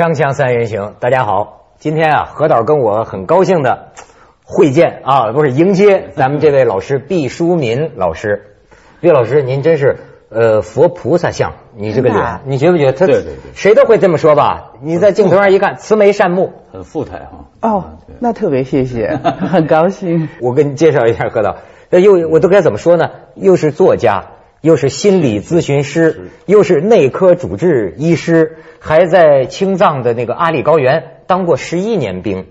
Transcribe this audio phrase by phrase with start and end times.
[0.00, 3.88] 锵锵三人行，大家好，今天啊，何导跟我很高兴的
[4.42, 8.56] 会见啊，不是迎接咱们这位老师毕淑敏老师。
[9.02, 9.98] 毕老师，您真是
[10.30, 12.92] 呃佛菩萨像，你这个脸啊，你觉不觉得？
[12.94, 14.72] 他对对对谁都会这么说吧？
[14.80, 16.50] 你在镜头上一看，慈眉善目。
[16.72, 17.44] 很富态哈。
[17.60, 17.84] 哦，
[18.20, 19.18] 那特别谢谢，
[19.52, 20.30] 很高兴。
[20.40, 21.56] 我给你介绍一下何导，
[21.90, 23.10] 呃又我都该怎么说呢？
[23.34, 24.28] 又是作家，
[24.60, 32.46] 又是心理咨询师，又是内科主治医师，还在青藏的那个阿里高原当过十一年兵。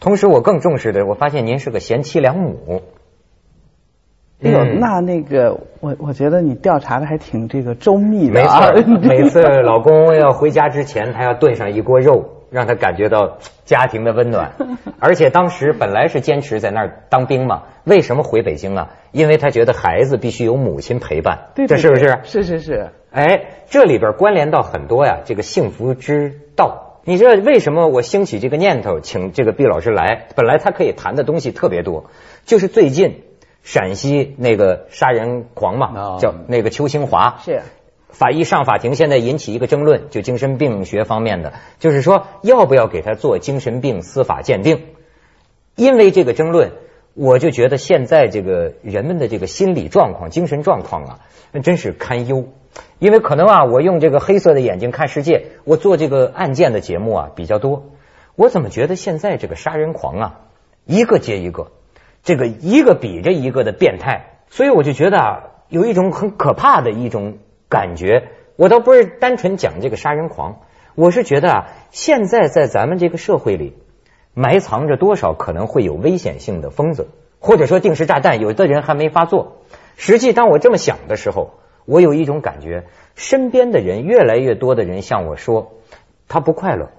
[0.00, 2.82] 同时，我更重视的，我发现您是个贤妻良母。
[4.42, 8.72] 哎呦，嗯那那个，我我觉得你调查的还挺这个周密的啊。
[8.72, 14.52] 错， 每次老公要回家之前，他要炖上一锅肉，让他感觉到家庭的温暖。
[14.98, 18.90] 而且当时本来是坚持在那儿当兵嘛，为什么回北京啊？
[19.12, 22.18] 因为他觉得孩子必须有母亲陪伴，对，对这是不是？
[22.24, 22.90] 是是是。
[23.10, 27.00] 哎，这里边关联到很多呀，这个幸福之道。
[27.02, 30.26] 你知道为什么我兴起这个念头，请这个毕老师来？
[30.36, 32.10] 本来他可以谈的东西特别多，
[32.44, 33.22] 就是最近
[33.62, 37.62] 陕西那个杀人狂嘛，哦叫那个邱兴华，是
[38.12, 44.86] 法医上法庭，现在引起一个争论，就精神病学方面的，就是说要不要给他做精神病司法鉴定？
[45.76, 46.72] 因为这个争论，
[47.14, 51.18] 我就觉得现在这个人们的这个心理状况、精神状况啊，
[51.52, 52.48] 那真是堪忧。
[52.98, 57.90] 因为可能啊，我用这个黑色的眼睛看世界，我做这个案件的节目啊比较多，
[58.36, 60.40] 我怎么觉得现在这个杀人狂啊，
[60.84, 61.72] 一个接一个，
[62.22, 67.38] 这个一个比着一个的变态，所以我就觉得啊，有一种很可怕的一种
[67.70, 68.28] 感觉。
[68.56, 70.60] 我倒不是单纯讲这个杀人狂，
[70.94, 73.74] 我是觉得啊，现在在咱们这个社会里，
[74.34, 79.62] 埋藏着多少可能会有危险性的疯子，或者说定时炸弹，有的人还没发作。
[79.96, 81.54] 实际当我这么想的时候，
[81.86, 85.72] 我有一种感觉，身边的人越来越多的人向我说，
[86.28, 86.90] 他不快乐，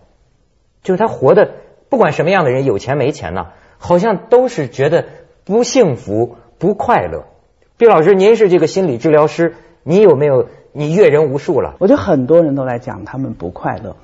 [0.82, 1.52] 就是他活的
[1.90, 5.06] 不管什么样的人，有钱没钱呢，好像都是觉得
[5.44, 7.26] 不幸福、不快乐。
[7.78, 11.76] 毕老师，您是这个心理治疗师，你有没有你阅人无数了？
[11.80, 13.96] 我觉得很多人都来讲他们不快乐。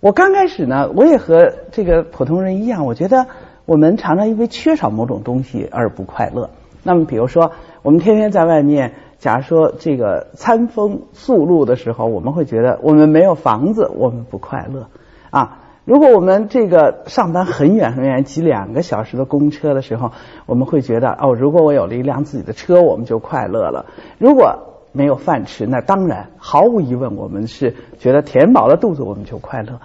[0.00, 3.26] 我刚开始呢，我也和这个普通人一样，我觉得
[3.64, 6.50] 我们常常因为缺少某种东西而不快乐。
[6.84, 7.50] 那么，比如说，
[7.82, 14.86] 我们天天在外面，假如说这个餐风宿露的时候，我们会觉得我们没有房子，我们不快乐
[15.30, 15.62] 啊。
[15.84, 20.12] 如果我们这个上班很远很远，挤两个小时的公车的时候，
[20.44, 23.86] 我们会觉得哦，如果我有了一辆自己的车，我们就快乐了。
[24.18, 29.80] 如果没有饭吃，那当然毫无疑问，我们是觉得填饱了肚子我们就快乐。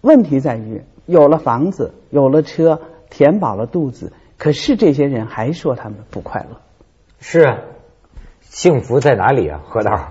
[0.00, 6.56] 问题在于，有了房子，有了车，填饱了肚子，可是这些人还说他们不快乐。
[7.20, 7.58] 是啊，
[8.40, 9.60] 幸福在哪里啊？
[9.68, 10.08] 何导，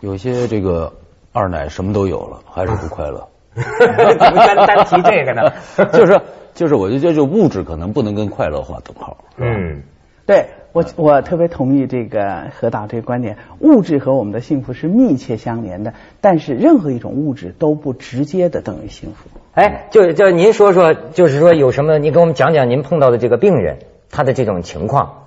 [0.00, 0.92] 有些这个
[1.32, 3.28] 二奶什么都有了，还是不快乐。
[3.56, 5.52] 怎么单单提这个呢？
[5.92, 6.20] 就 是
[6.54, 9.16] 就是，我就觉得就物质可能不能跟快乐划等号。
[9.36, 9.82] 嗯，
[10.24, 19.30] 对我，我特别同意这个何导这个观点，物质和我们的幸福是密切相连的，但是任何一种物质都不直接的等于幸福。
[19.54, 23.78] 哎，就就您说说，就是说有什么，您给我们讲讲您碰到的这个病人
[24.10, 25.22] 他的这种情况。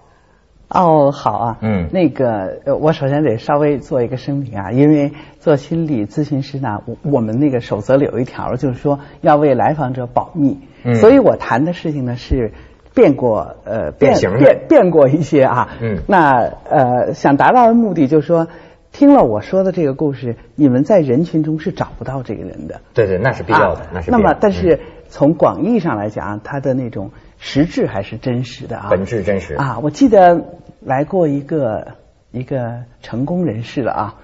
[0.68, 12.52] 哦，好啊，嗯那个，呃我首先得稍微做一个声明啊，因为做心理咨询师呢，我我们那个守则里有一条，就是说要为来访者保密，嗯所以我谈的事情呢是
[12.94, 16.00] 变过呃变形的变变过一些啊，嗯。
[16.08, 18.48] 那呃想达到的目的就是说，
[18.92, 24.24] 听了我说的这个故事，你们在人群中是找不到这个人的，对对，那是必要的，啊那是必要的。
[24.24, 24.80] 那么，但是嗯
[25.10, 29.56] 从广义上来讲，它的那种实质还是真实的啊，本质真实。
[29.56, 29.80] 啊。
[29.82, 30.44] 我记得
[30.82, 31.88] 来过一个
[32.32, 34.16] 一个成功人士了啊，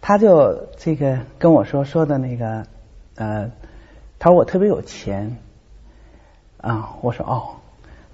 [0.00, 2.64] 他就这个跟我说说的那个
[3.16, 3.50] 呃，
[4.18, 5.36] 他说我特别有钱。
[6.58, 7.62] 啊，我说哦，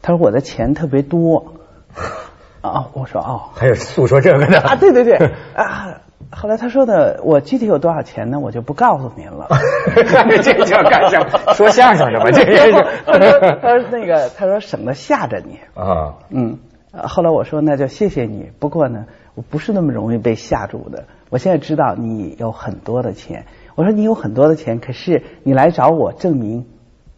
[0.03, 1.55] 他说我的钱特别多
[2.61, 3.51] 啊，我说哦。
[3.55, 5.17] 还有诉说这个的啊，对对对
[5.55, 6.01] 啊！
[6.31, 8.39] 后来他说的，我具体有多少钱呢？
[8.41, 9.49] 我就不告诉您了。
[10.43, 11.55] 这叫干什么？
[11.55, 12.31] 说相声的吧？
[12.31, 12.45] 这
[13.05, 15.59] 他说是他说那个他说省得吓着你。
[15.75, 16.59] 啊，嗯，
[16.93, 21.05] 呃后来我说那就谢谢你，不过呢，我不是那么容易被吓住的。
[21.31, 23.47] 我现在知道你有很多的钱。
[23.75, 26.67] 我说你有很多的钱，可是你来找我证明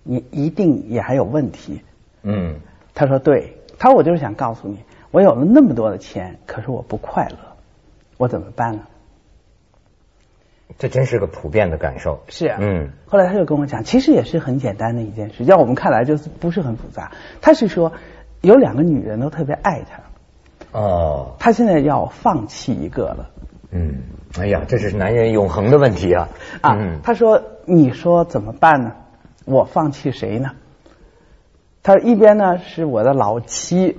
[0.02, 1.82] 你一定也还有问题。
[2.22, 2.54] 嗯，
[2.94, 4.78] 他说对，他说我就是想告诉你，
[5.10, 7.36] 我有了那么多的钱，可是我不快乐，
[8.16, 8.82] 我怎么办呢？
[10.78, 12.22] 这真是个普遍的感受。
[12.28, 17.12] 是啊，嗯，后来他就跟我讲，其实也是很简单的一件事，在我们看来就是不是很复杂。
[17.40, 17.92] 他是说
[18.40, 23.30] 有两个女人都特别爱他，哦，他现在要放弃一个了，
[23.70, 24.02] 嗯，
[24.38, 26.28] 哎呀，这是男人永恒的问题啊！
[26.62, 28.92] 啊，嗯他说：“你说怎么办呢？
[29.44, 30.52] 我放弃谁呢？”
[31.84, 33.98] 他说：“一边呢是我的老妻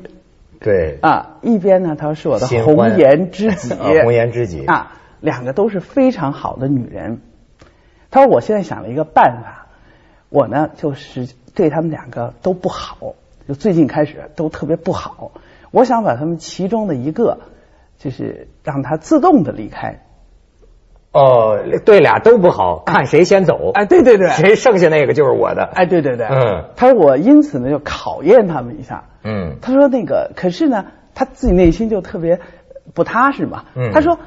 [0.60, 7.22] 对，啊，一边呢他说是我的 红颜知己，啊红颜知己啊，两个都是非常好的女人。”
[8.10, 9.68] 他说：“我现在想了一个办法，
[10.30, 13.14] 我呢就是对他们两个都不好，
[13.48, 15.32] 就最近开始都特别不好。
[15.70, 17.38] 我想把他们其中的一个，
[18.00, 20.00] 就是让他自动的离开。
[21.16, 23.72] 哦，对俩都不好，看谁先走。
[23.74, 25.64] 哎，对对对，谁剩下那个就是我的。
[25.74, 29.06] 哎，对对对，嗯他说我因此呢就考验他们一下。
[29.24, 32.42] 嗯他说那个，可是呢，他自己内心就特别
[32.94, 33.64] 不踏实嘛。
[33.76, 34.20] 嗯他说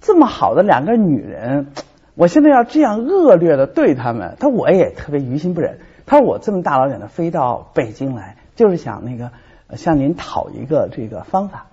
[0.00, 1.68] 这么好的两个女人，
[2.16, 5.78] 我现在要这样恶劣的对他们，他说我也特别于心不忍。
[6.06, 9.30] 他说我这么大老远的飞到北京来，就是想那个
[9.68, 11.66] 呃向您讨一个这个方法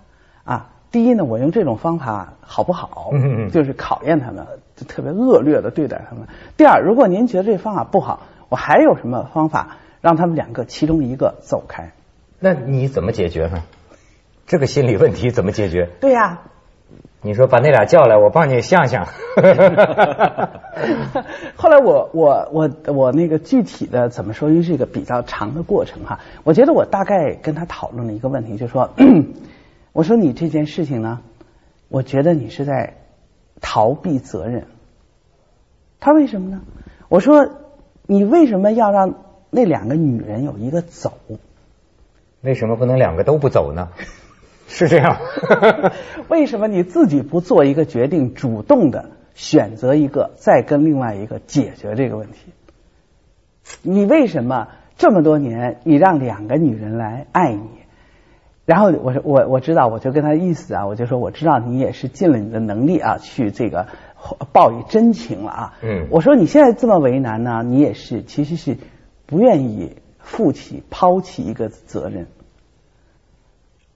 [0.43, 0.69] 啊。
[0.91, 3.11] 第一呢，我用这种方法好不好？
[3.13, 4.45] 嗯就是考验他们，
[4.75, 6.27] 就特别恶劣的对待他们。
[6.57, 11.91] 第二，如果您觉得这方法不好，我还有什么方法让他们两个其中一个走开？
[12.39, 13.63] 那你怎么解决呢？
[14.47, 15.89] 这个心理问题怎么解决？
[15.99, 16.39] 对呀、
[17.21, 19.05] 你说把那俩叫来，我帮你想想。
[21.55, 26.19] 后来我我我我那个具体的怎么说，因为是一个比较长的过程哈。
[26.43, 28.89] 我觉得我大概跟他讨论了一个问题，就是说，
[29.91, 31.21] 我说你这件事情呢，
[31.87, 32.95] 我觉得你是在
[33.61, 34.67] 逃避责任。
[35.99, 36.61] 他说为什么呢？
[37.09, 37.49] 我说
[38.05, 39.15] 你为什么要让
[39.49, 41.13] 那两个女人有一个走？
[42.41, 43.89] 为什么不能两个都不走呢？
[44.67, 45.17] 是这样。
[46.29, 52.37] 为什么你自己不做一个决定，主动的选择一个，再跟另外一个解决这个问题？
[53.81, 57.78] 你为什么这么多年，你让两个女人来爱你？
[58.69, 63.87] 然后我说我我知道，我就跟他意思啊，我就说我知道你也是尽了你的能力啊，去这个
[64.53, 65.73] 报以真情了啊。
[65.81, 68.77] 嗯我说你现在这么为难呢，你也是其实是
[69.25, 72.27] 不愿意负起抛弃一个责任，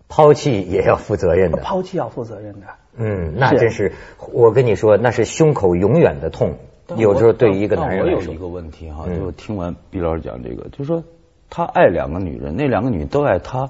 [0.08, 1.58] 抛弃也要负责任的。
[1.60, 2.66] 抛弃要负责任的。
[2.98, 3.92] 嗯，那真是，
[4.32, 6.56] 我跟你说，那是胸口永远的痛。
[6.98, 11.04] 有时候对于一个男人来说我有一，个问题哈，嗯就听完毕老师讲这个，就说
[11.50, 13.70] 他爱两个女人，那两个女人都爱他，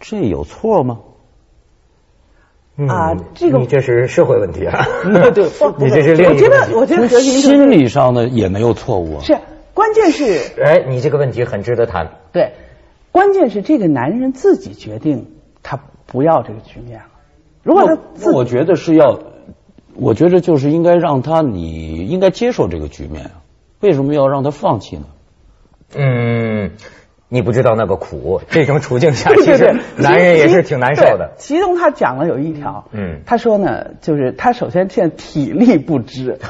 [0.00, 1.00] 这有错吗？
[2.76, 4.84] 嗯啊这个你这是社会问题啊。
[5.32, 5.44] 对，
[5.78, 6.72] 你这是另我觉一个问题。
[6.72, 9.22] 得我觉得核心理上的也没有错误啊。
[9.22, 9.38] 是
[9.72, 12.16] 关键是哎，你这个问题很值得谈。
[12.32, 12.52] 对，
[13.12, 17.06] 关键是这个男人自己决定他不要这个局面了。
[17.62, 19.20] 如果他我觉得是要，
[19.94, 23.42] 我觉得就是应该让他，你应该接受这个局面啊。
[23.80, 25.04] 为什么要让他放弃呢？
[25.94, 26.72] 嗯，
[27.34, 31.32] 你不知道那个苦，这种处境下，其实男人也是挺难受的。
[31.36, 33.22] 其中他讲了有一条，嗯。
[33.26, 36.38] 他说呢，就是他首先现在体力不支，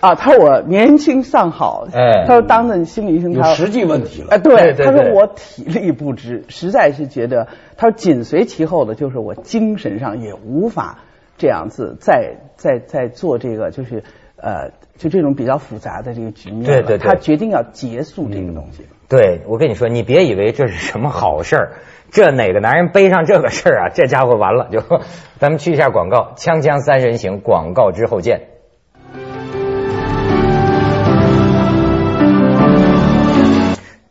[0.00, 2.24] 啊，他说我年轻尚好，哎。
[2.26, 7.48] 他说当着心理医生，他说有实际问题了哎，对，他说我体力不支，实在是觉得，
[7.78, 10.98] 他说紧随其后的就是我精神上也无法
[11.38, 14.02] 这样子再再再做这个，就是
[14.36, 16.64] 呃，就这种比较复杂的这个局面。
[16.64, 18.86] 对对对他决定要结束这个东西。
[19.08, 21.72] 对，我跟你说，你别以为这是什么好事儿，
[22.10, 24.82] 这哪个男人背上这个事儿啊，这家伙完了就。
[25.38, 28.48] 咱们去一下广告，《锵锵三人行》广告之后见。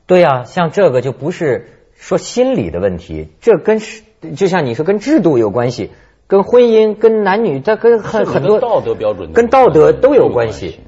[0.05, 4.03] 对呀、像这个就不是说心理的问题，这跟是
[4.35, 5.91] 就像你说跟制度有关系，
[6.33, 10.79] 跟婚姻、跟男女，这跟很很多道德标准跟道德都有关系。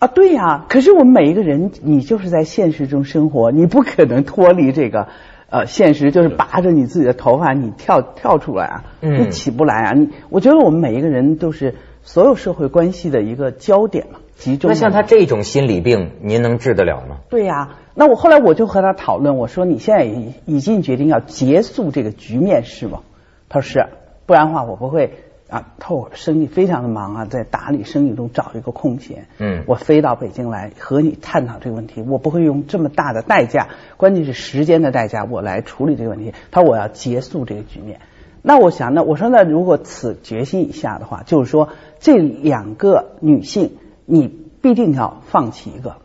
[0.00, 5.08] 啊，对呀、可是我们每一个人，你就是在现实中生活，你不可能脱离这个
[5.48, 9.92] 呃现实，就是拔着你自己的头发，你跳跳出来啊，嗯你起不来啊。
[9.94, 14.68] 你我觉得我们每一个人都是所有社会关系的一个焦点嘛，集中。
[14.68, 17.20] 那像他这种心理病，您能治得了吗？
[17.30, 23.00] 对呀、那我后来我就和他讨论，我说你现在已已经决定要结束这个局面是吗？
[23.48, 23.88] 他说是，
[24.28, 25.14] 不然的话我不会
[25.48, 36.34] 啊，他说我生意非常的忙啊，在打理生意中找一个空闲，嗯我飞到北京来和你探讨这个问题，我不会用这么大的代价，关键是时间的代价，我来处理这个问题。
[36.50, 38.00] 他说我要结束这个局面。
[38.42, 45.96] 那我想呢，我说那如果此决心以下的话，就是说这两个女性，你必定要放弃一个。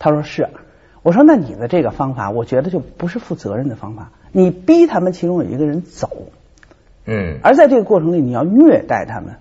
[0.00, 0.48] 他说是。
[1.04, 4.10] 我说那你的这个方法，我觉得就不是负责任的方法。
[4.32, 6.10] 你逼他们其中有一个人走，
[7.10, 9.36] 嗯而在这个过程里你要虐待他们。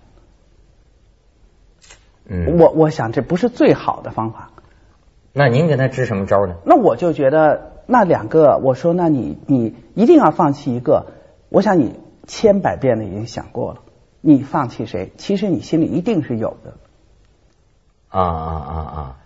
[2.30, 4.52] 嗯，我我想这不是最好的方法。
[5.34, 6.56] 那您给他支什么招呢？
[6.66, 11.08] 那我就觉得那两个，我说那你你一定要放弃一个，
[11.50, 13.82] 我想你千百遍的已经想过了，
[14.22, 15.12] 你放弃谁？
[15.18, 16.74] 其实你心里一定是有的。
[18.10, 19.18] 啊啊啊啊！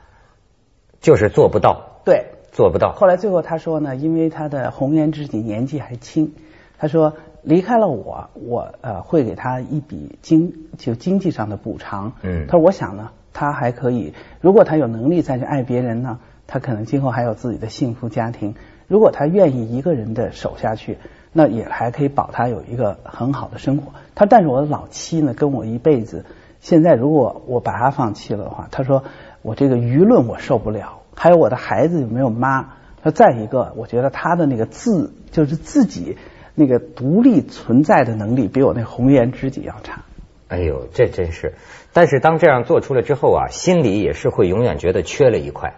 [1.00, 2.94] 就是做不到，对，做不到。
[2.94, 6.34] 后来最后他说呢，因为他的红颜知己年纪还轻，
[6.78, 12.14] 他说离开了我，我呃会给他一笔经就经济上的补偿。
[12.22, 18.56] 嗯他说我想呢，他还可以，如果他有能力再去爱别人呢，他可能今后还有自己的幸福家庭。
[18.88, 20.98] 如果他愿意一个人的守下去，
[21.32, 23.94] 那也还可以保他有一个很好的生活。
[24.16, 26.26] 他但是我的老妻呢，跟我一辈子，
[26.60, 29.04] 现在如果我把他放弃了的话，他说
[29.42, 32.74] 我这个舆论我受不了，还有我的孩子有没有妈？
[33.02, 36.18] 他再一个，我觉得他的那个自就是自己
[36.62, 40.04] 那个独立存在的能力，比我那红颜知己要差。
[40.48, 41.54] 哎呦，这真是！
[41.94, 45.74] 但是当这样做出来之后啊，心里也是会永远觉得缺了一块。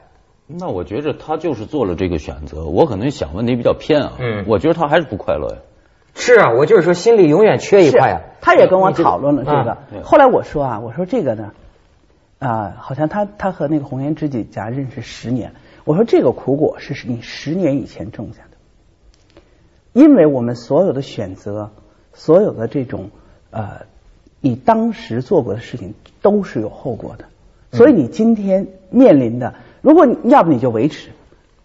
[0.48, 4.14] 那我觉着他就是做了这个选择，我可能想问题比较偏啊。
[4.20, 5.58] 嗯我觉得他还是不快乐呀。
[6.16, 8.22] 是啊，我就是说心里永远缺一块啊。
[8.42, 9.78] 他也跟我讨论了这个啊。
[10.04, 11.54] 后来我说啊，我说这个呢，
[12.40, 15.54] 啊，好像他他和那个红颜知己家认识十年，
[15.86, 18.53] 我说这个苦果是你十年以前种下的，
[19.94, 21.72] 因为我们所有的选择，
[22.14, 23.12] 所有的这种
[23.52, 23.86] 呃，
[24.42, 27.26] 你当时做过的事情都是有后果的，
[27.72, 31.10] 所以你今天面临的，如果你要不你就维持，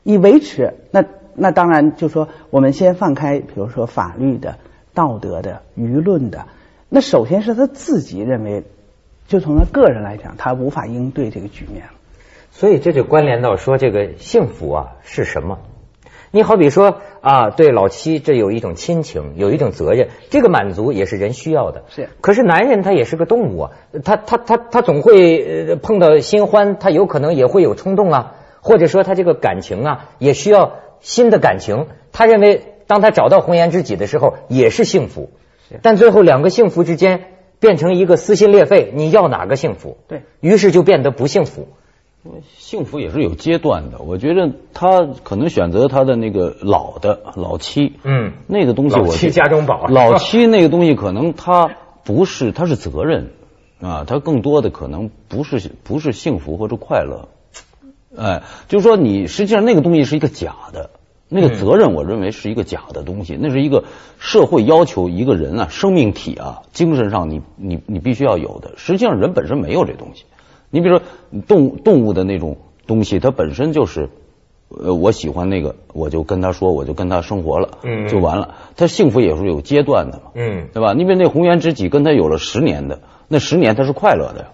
[0.03, 1.05] 你维持，那
[1.35, 4.59] 那当然就说我们先放开，比如说法律的、
[4.93, 6.47] 道德的、舆论的，
[6.89, 8.65] 那首先是他自己认为，
[9.27, 11.93] 就从他个人来讲，他无法应对这个局面了。
[12.51, 15.59] 所以这就关联到说这个幸福啊是什么？
[16.31, 21.85] 你好比说啊，对老妻这有一种亲情，有一种责任，这个满足也是人需要的。
[21.89, 23.71] 是可是男人他也是个动物啊，
[24.05, 31.87] 他他他他总会呃碰到新欢，他有可能也会有冲动啊，或者说他这个感情啊也需要新的感情。
[32.13, 35.31] 他认为当他找到红颜知己的时候也是幸福，
[35.81, 37.25] 但最后两个幸福之间
[37.59, 39.97] 变成一个撕心裂肺，你要哪个幸福？
[40.09, 41.69] 对于是就变得不幸福。
[42.57, 48.33] 幸福也是有阶段的，我觉得他可能选择他的那个老的老妻，嗯。
[48.47, 49.87] 那个东西我老七家中宝。
[49.91, 51.71] 老妻那个东西可能他
[52.05, 53.31] 不是，他是责任
[53.81, 57.29] 啊，他更多的可能不是不是幸福或者快乐，
[58.17, 60.91] 哎，就是说你实际上那个东西是一个假的，
[61.29, 63.85] 那个责任我认为是一个假的东西，那是一个
[64.19, 70.25] 社会要求一个人啊生命体啊精神上你你你必须要有的，实际上人本身没有这东西。
[70.71, 71.05] 你比如说
[71.47, 72.57] 动动物的那种
[72.87, 74.09] 东西，它本身就是，
[74.69, 78.55] 呃，我喜欢那个，我就跟他说，我就跟他生活了，嗯就完了。
[78.77, 80.93] 他幸福也是有阶段的嘛，嗯，对吧？
[80.93, 84.47] 你比如那红颜知己跟他有了十年的，那十年他是快乐的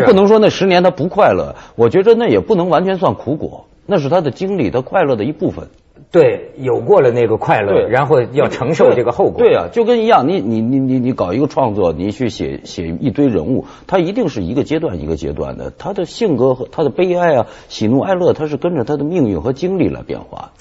[0.00, 5.68] 他不能说那十年他不快乐，我觉着那也不能完全算苦果，那是他的经历，他快乐的一部分。
[6.12, 9.38] 对有过了那个快乐，然后要承受这个后果。
[9.38, 20.52] 对啊，就跟一样，你你你你你搞一个创作，你去写写一堆人物，他一定是一个阶段一个阶段的，他的性格和他的悲哀啊、喜怒哀乐，他是跟着他的命运和经历来变化。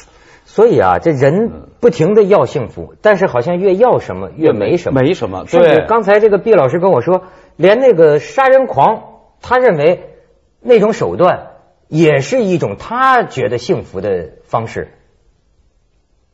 [0.45, 7.23] 所以啊，这人不停的要幸福，但是好像越要什么越没什么，没什么甚至对刚才这个毕老师跟我说，
[7.55, 9.03] 连那个杀人狂，
[9.41, 10.01] 他认为
[10.61, 11.47] 那种手段
[11.87, 14.89] 也是一种他觉得幸福的方式。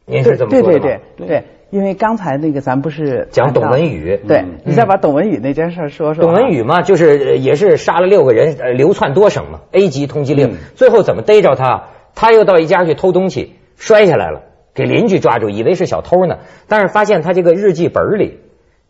[0.05, 0.83] 您是这么对说的吗？
[0.83, 6.25] 对对对，因为刚才那个咱不是讲董文宇对嗯，你再把董文宇那件事说说啊。
[6.25, 11.85] 董文宇嘛，就是呃也是杀了六个人，呃流窜多省嘛，A 级通缉令，嗯最后怎么逮着他？
[12.13, 14.41] 他又到一家去偷东西，摔下来了，
[14.73, 18.39] 给邻居抓住，以为是小偷呢，但是发现他这个日记本里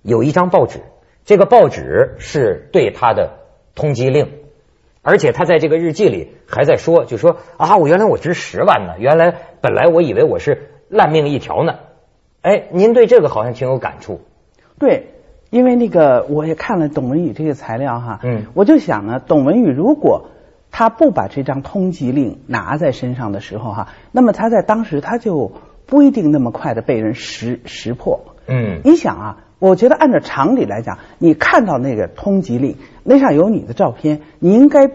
[0.01, 0.79] 有一张报纸，
[1.23, 3.33] 这个报纸是对他的
[3.75, 4.27] 通缉令，
[5.03, 11.75] 而且他在这个日记里还在说，就说啊，我原来我值十万呢，原来本来我以为我是烂命一条呢。
[12.41, 14.21] 哎，您对这个好像挺有感触。
[14.77, 15.07] 对，
[15.49, 20.29] 因为那个我也看了董文宇这个材料哈，嗯我就想呢，董文宇如果
[20.71, 25.51] 他不把这张通缉令拿在身上的时候哈，那么他在当时他就
[25.85, 28.21] 不一定那么快的被人识识破。
[28.47, 34.89] 嗯你想啊，我觉得按照常理来讲，你看到那个通缉令，那上有你的照片，你应该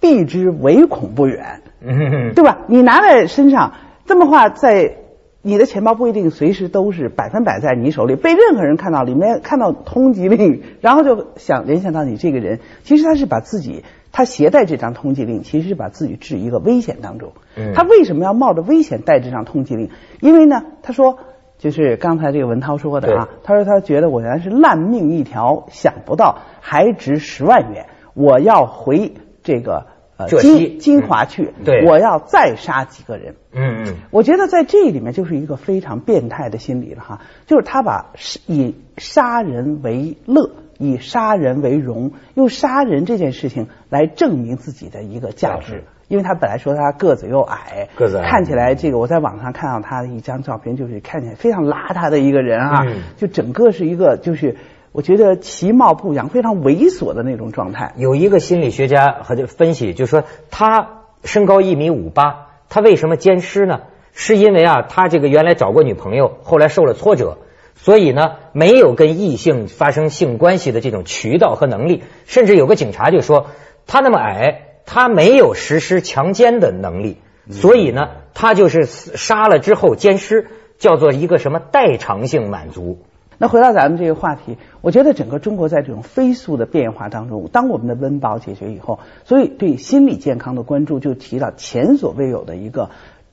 [0.00, 1.62] 避之唯恐不远。
[1.82, 2.58] 嗯对吧？
[2.66, 3.74] 你拿在身上，
[4.06, 4.96] 这么话在
[5.42, 17.32] 你的钱包不一定随时都是百分百在你手里，被任何人看到，里面看到通缉令， 然后就想联想到你这个人，其实他是把自己他携带这张通缉令，其实是把自己置一个危险当中。
[17.56, 19.90] 嗯他为什么要冒着危险带这张通缉令？
[20.20, 21.18] 因为呢，他说。
[21.62, 29.88] 就是刚才这个文涛说的啊，他说他觉得我原来是烂命一条，想不到还值十万元，我要回这个
[30.26, 33.34] 金金华去，嗯对我要再杀几个人。
[33.52, 38.12] 嗯嗯，我觉得在这里面就是一个非常变态的心理了哈，就是他把
[38.46, 45.84] 以杀人为乐，以杀人为荣，用杀人这件事情来证明自己的一个价价值值。
[46.08, 54.56] 因为他本来说他个子又矮，个子矮看起来这个我在网上看到他的一张照片，就是看起来非常邋遢的一个人啊，嗯就整个是一个就是
[54.92, 57.94] 我觉得其貌不扬、非常猥琐的那种状态。
[57.96, 63.82] 有一个心理学家和这分析，就说他身高一米五八，他为什么奸尸呢？
[64.12, 67.38] 是因为啊，他这个原来找过女朋友，后来受了挫折，
[67.76, 72.02] 所以呢，没有跟异性发生性关系的这种渠道和能力。
[72.26, 73.46] 甚至有个警察就说，
[73.86, 77.18] 他那么矮，他没有实施强奸的能力，
[77.48, 82.98] 所以呢，他就是杀了之后奸尸，叫做一个什么代偿性满足。
[83.42, 92.90] 那回到咱们这个话题，我觉得整个中国在这种飞速的变化当中，当我们的温饱解决以后，所以对心理健康的关注就提到前所未有的一个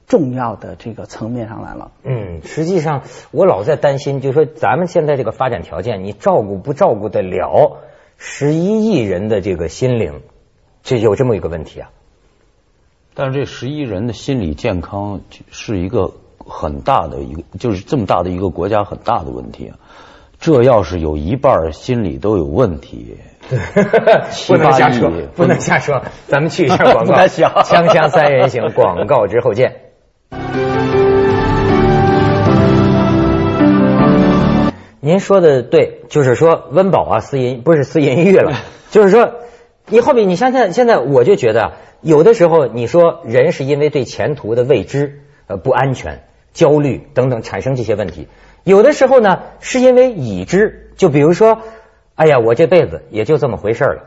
[0.07, 1.91] 重要的这个层面上来了。
[2.05, 7.81] 嗯，实际上我老在担心，就说咱们现在这个发展条件，你照顾不照顾得了
[8.15, 10.21] 十一亿人的这个心灵，
[10.83, 11.89] 这有这么一个问题啊。
[13.13, 16.13] 但是这十一人的心理健康是一个
[16.47, 19.77] 很大的一个，就是这么大的一个国家很大的问题啊。
[20.39, 23.17] 这要是有一半心理都有问题，
[24.29, 26.03] 七 不能瞎说，不能瞎说。
[26.27, 29.81] 咱们去一下广告， 锵锵三人行，广告之后见。
[34.99, 38.53] 您说的对，就是说温饱啊，私淫不是私淫欲了，
[38.91, 39.35] 就是说
[39.87, 46.23] 你后面你想想，现在我就觉得啊有的时候你说人是因为对前途的未知、呃不安全、
[46.57, 48.27] 焦虑等等产生这些问题，
[48.63, 51.59] 有的时候呢是因为已知，就比如说，
[52.15, 54.03] 哎呀，我这辈子也就这么回事了。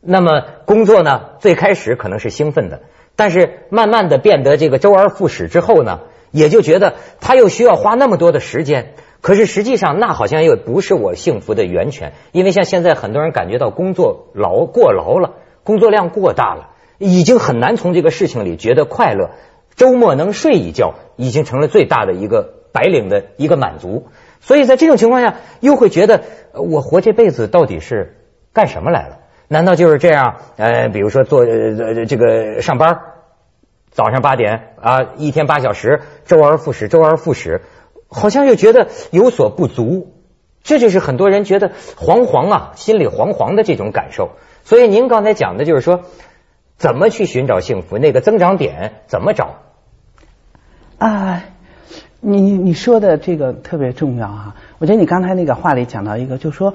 [0.00, 2.82] 那么工作呢，最开始可能是兴奋的，
[3.16, 8.94] 但是慢慢的变得这个周而复始之后呢，也就觉得他又需要花那么多的时间。
[9.20, 15.32] 可是实际上，那好像又不是我幸福的源泉，因为像现在很多人感觉到工作劳过劳了，
[15.64, 16.68] 工作量过大了，
[16.98, 19.30] 已经很难从这个事情里觉得快乐。
[19.78, 24.08] 周末能睡一觉，已经成了最大的一个白领的一个满足。
[24.40, 28.16] 所以在这种情况下，又会觉得我活这辈子到底是
[28.52, 29.20] 干什么来了？
[29.46, 30.40] 难道就是这样？
[30.56, 33.00] 呃，比如说做呃这个上班，
[33.90, 37.62] 早上八点啊，一天八小时，周而复始，周而复始，
[38.08, 40.12] 好像又觉得有所不足。
[40.62, 44.32] 这就是很多人觉得惶惶啊，心里惶惶的这种感受。
[44.64, 46.00] 所以您刚才讲的就是说，
[46.76, 47.96] 怎么去寻找幸福？
[47.96, 49.62] 那个增长点怎么找？
[50.98, 51.44] 啊，
[52.20, 54.56] 你你说的这个特别重要啊！
[54.78, 56.74] 我觉得你刚才那个话里讲到一个，就说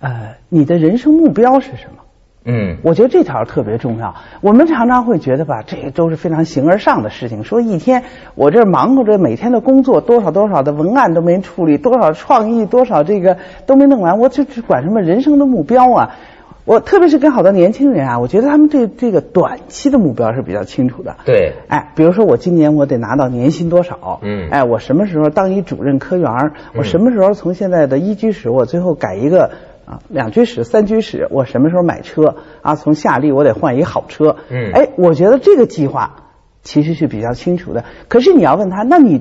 [0.00, 2.02] 呃，你的人生目标是什么？
[2.44, 4.16] 嗯，我觉得这条特别重要。
[4.40, 7.44] 我们常常会觉得吧，这都是非常形而上的事情。
[7.44, 8.02] 说一天
[8.34, 16.16] 我这忙活着每天的工作，多少多少的文案都没处理，多少创意，多少这个都没弄完，我这只管什么人生的目标啊？
[16.64, 21.16] 我特别是跟好多年轻人啊，我觉得他们对这个短期的目标是比较清楚的。
[21.24, 24.20] 对，哎，比如说我今年我得拿到年薪多少？
[24.22, 26.52] 嗯哎，我什么时候当一主任科员？
[26.74, 29.50] 我什么时候从现在的一居室，我最后改一个
[29.86, 31.26] 啊两居室、三居室？
[31.30, 32.36] 我什么时候买车？
[32.62, 34.36] 啊，从夏利我得换一好车。
[34.48, 36.28] 嗯哎，我觉得这个计划
[36.62, 37.84] 其实是比较清楚的。
[38.06, 39.20] 可是你要问他，那你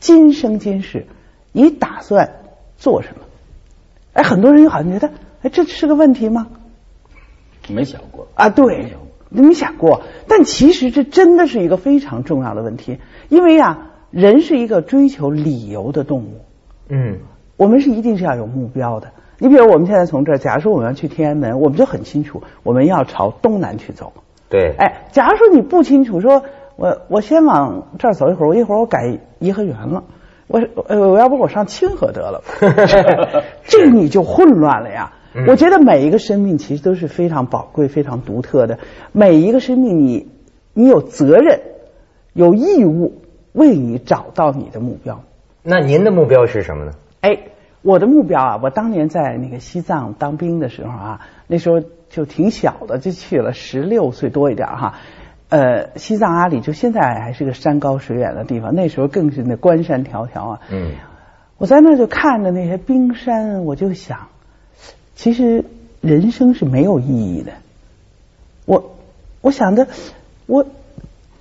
[0.00, 1.06] 今生今世，
[1.50, 2.30] 你打算
[2.76, 3.24] 做什么？
[4.12, 6.46] 哎，很多人好像觉得，哎，这是个问题吗？
[7.68, 8.26] 没想过。
[8.34, 8.92] 啊，对，
[9.28, 12.98] 你没想过，但其实这真的是一个非常重要的问题，
[13.28, 16.40] 因为呀，人是一个追求理由的动物，
[16.88, 17.18] 嗯
[17.56, 19.08] 我们是一定是要有目标的。
[19.38, 24.12] 你比如我们现在从这儿，假如说我们要去天安门，我们就很清楚我们要朝东南去走。
[24.48, 26.44] 对，哎，假如说你不清楚，说
[26.76, 30.04] 我我先往这儿走一会儿，我一会儿我改颐和园了，
[30.46, 32.42] 我呃我要不我上清河得了，
[33.66, 35.12] 这你就混乱了呀。
[35.34, 38.78] 嗯我觉得每一个生命其实都是非常宝贵、非常独特的，
[39.12, 40.28] 每一个生命你
[40.72, 41.60] 你有责任、
[42.32, 45.22] 有义务为你找到你的目标。
[45.62, 46.92] 那您的目标是什么呢？
[47.20, 47.38] 哎，
[47.82, 54.94] 我的目标啊，我当年在那个西藏当兵的时候啊，那时候就挺小的，就去了十六岁多一点哈。
[55.48, 60.60] 呃，西藏阿里就现在还是个山高水远的地方，那时候更是那关山迢迢啊。
[60.70, 60.92] 嗯
[61.56, 64.26] 我在那儿就看着那些冰山，我就想，
[65.14, 65.64] 其实
[66.00, 67.52] 人生是没有意义的。
[68.66, 68.96] 我
[69.40, 69.86] 我想着，
[70.46, 70.66] 我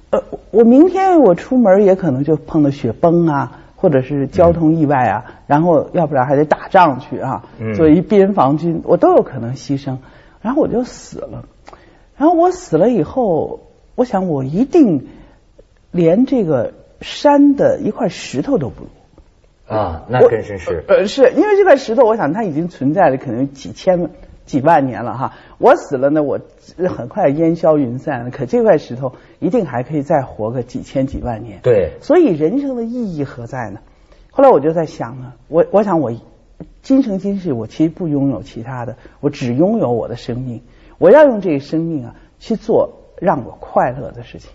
[0.10, 9.98] 呃，我明天我出门也可能就碰到雪崩啊，或者是交通意外啊，然后要不然还得打仗去啊，嗯作为一边防军，我都有可能牺牲，
[10.42, 11.46] 然后我就死了。
[12.16, 13.60] 然然后我死了以后，
[13.96, 15.10] 我想我一定
[15.92, 18.90] 连这个山的一块石头都不如。
[19.68, 20.84] 啊，那我真是是。
[20.88, 24.10] 呃，是因为这块石头，我想它已经存在了可能几千
[24.46, 25.34] 几万年了哈。
[25.58, 26.40] 我死了呢，我
[26.90, 31.60] 很快烟消云散了，可这块石头一定还可以再活个几千几万年。
[31.64, 33.80] 对，所以人生的意义何在呢？
[34.32, 36.12] 后来我就在想呢，我我想我
[36.82, 40.62] 今生今世我其实不拥有其他的，我只拥有我的生命，
[40.98, 44.52] 我要用这个生命啊去做让我快乐的事情，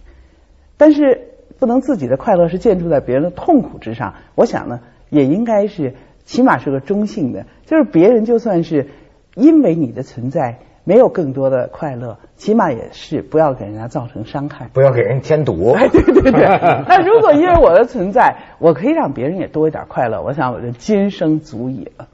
[0.77, 4.15] 但是不能自己的快乐是建筑在别人的痛苦之上。
[4.35, 5.95] 我想呢，也应该是
[6.25, 8.89] 起码是个中性的，就是别人就算是
[9.35, 14.69] 因为你的存在没有更多的快乐，起码也是不要给人家造成伤害。
[14.73, 15.73] 不要给人添堵。
[15.77, 16.33] 哎，对对对。
[16.89, 22.09] 那如果因为我的存在，我可以让别人也多一点快乐，我想我就今生足矣了。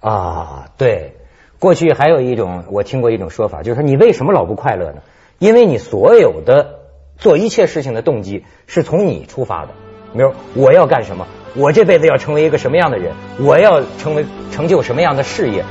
[0.00, 1.12] 啊，对，
[1.58, 5.02] 过去还有一种我听过一种说法，就是说你为什么老不快乐呢？
[5.38, 6.80] 因为你所有的
[7.16, 9.70] 做一切事情的动机是从你出发的。
[10.12, 11.26] 比如我要干什么，
[11.56, 15.64] 我这辈子要成为一个什么样的人，我要成为成就什么样的事业。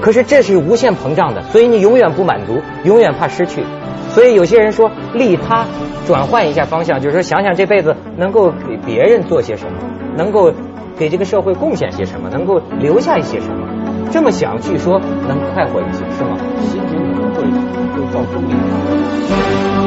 [0.00, 3.64] 可是这是无限膨胀的，所以你永远不满足，永远怕失去。
[4.10, 5.64] 所以有些人说利他，
[6.06, 9.78] 转换一下方向，就是说想想这辈子能够给别人做些什么，
[10.16, 10.52] 能够
[10.96, 13.66] 给这个社会贡献些什么，能够留下一些什么。
[14.10, 16.36] 这么想，据说能快活一些，是吗？
[16.62, 19.78] 心情可能会会造成一个